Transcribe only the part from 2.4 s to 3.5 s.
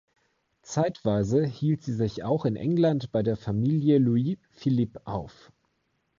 in England bei der